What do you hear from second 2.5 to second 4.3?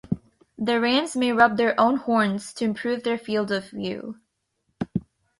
to improve their field of view.